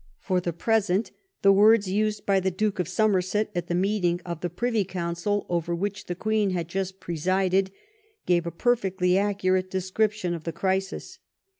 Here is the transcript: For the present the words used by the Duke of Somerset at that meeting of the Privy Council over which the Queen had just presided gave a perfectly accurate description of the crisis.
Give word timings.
For 0.19 0.41
the 0.41 0.51
present 0.51 1.11
the 1.43 1.53
words 1.53 1.87
used 1.87 2.25
by 2.25 2.39
the 2.39 2.49
Duke 2.49 2.79
of 2.79 2.87
Somerset 2.87 3.51
at 3.53 3.67
that 3.67 3.75
meeting 3.75 4.19
of 4.25 4.41
the 4.41 4.49
Privy 4.49 4.83
Council 4.83 5.45
over 5.47 5.75
which 5.75 6.07
the 6.07 6.15
Queen 6.15 6.49
had 6.49 6.67
just 6.67 6.99
presided 6.99 7.69
gave 8.25 8.47
a 8.47 8.51
perfectly 8.51 9.15
accurate 9.15 9.69
description 9.69 10.33
of 10.33 10.43
the 10.43 10.53
crisis. 10.53 11.19